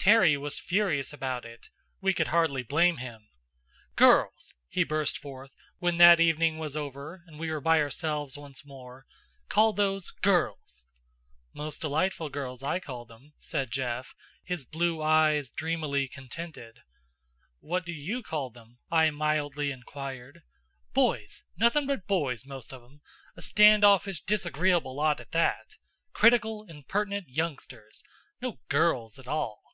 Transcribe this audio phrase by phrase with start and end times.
[0.00, 1.68] Terry was furious about it.
[2.00, 3.28] We could hardly blame him.
[3.94, 8.64] "Girls!" he burst forth, when that evening was over and we were by ourselves once
[8.64, 9.04] more.
[9.50, 10.86] "Call those girls!"
[11.52, 16.80] "Most delightful girls, I call them," said Jeff, his blue eyes dreamily contented.
[17.60, 20.40] "What do you call them?" I mildly inquired.
[20.94, 21.44] "Boys!
[21.58, 23.02] Nothing but boys, most of 'em.
[23.36, 25.74] A standoffish, disagreeable lot at that.
[26.14, 28.02] Critical, impertinent youngsters.
[28.40, 29.64] No girls at all."